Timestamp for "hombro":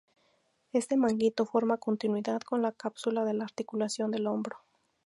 4.25-4.57